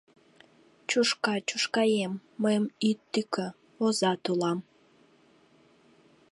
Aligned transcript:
Чушка, 0.89 1.35
чушкаэм, 1.47 2.13
мыйым 2.41 2.65
ит 2.89 2.99
тӱкӧ, 3.11 3.47
озат 3.85 4.23
улам. 4.31 4.59